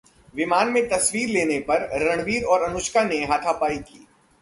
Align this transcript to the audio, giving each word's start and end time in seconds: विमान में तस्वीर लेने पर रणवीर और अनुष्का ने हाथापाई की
विमान 0.33 0.69
में 0.69 0.87
तस्वीर 0.89 1.29
लेने 1.29 1.59
पर 1.69 1.87
रणवीर 2.03 2.43
और 2.43 2.63
अनुष्का 2.63 3.03
ने 3.03 3.23
हाथापाई 3.25 3.77
की 3.79 4.07